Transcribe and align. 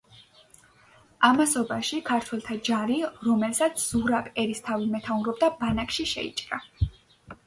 ამასობაში 1.27 1.99
ქართველთა 2.07 2.57
ჯარი, 2.69 2.97
რომელსაც 3.27 3.83
ზურაბ 3.83 4.31
ერისთავი 4.45 4.89
მეთაურობდა, 4.95 5.51
ბანაკში 5.61 6.07
შეიჭრა. 6.13 6.61